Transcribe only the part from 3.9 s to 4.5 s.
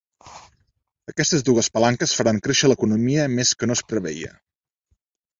preveia.